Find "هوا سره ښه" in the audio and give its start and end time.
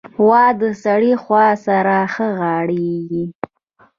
1.23-2.27